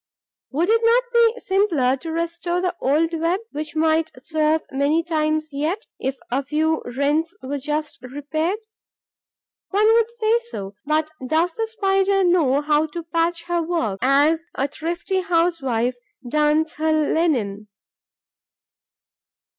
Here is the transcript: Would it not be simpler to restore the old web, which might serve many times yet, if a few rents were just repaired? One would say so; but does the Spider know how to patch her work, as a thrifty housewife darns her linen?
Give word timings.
Would 0.49 0.69
it 0.71 0.81
not 0.83 1.03
be 1.13 1.39
simpler 1.41 1.95
to 1.97 2.11
restore 2.11 2.59
the 2.59 2.75
old 2.81 3.13
web, 3.13 3.39
which 3.51 3.75
might 3.75 4.09
serve 4.17 4.63
many 4.71 5.03
times 5.03 5.49
yet, 5.51 5.85
if 5.99 6.17
a 6.31 6.43
few 6.43 6.81
rents 6.97 7.35
were 7.43 7.59
just 7.59 8.01
repaired? 8.01 8.57
One 9.69 9.85
would 9.93 10.09
say 10.09 10.39
so; 10.49 10.73
but 10.87 11.11
does 11.27 11.53
the 11.53 11.67
Spider 11.67 12.23
know 12.23 12.61
how 12.61 12.87
to 12.87 13.03
patch 13.03 13.43
her 13.43 13.61
work, 13.61 13.99
as 14.01 14.43
a 14.55 14.67
thrifty 14.67 15.19
housewife 15.19 15.97
darns 16.27 16.73
her 16.77 16.91
linen? 16.91 17.67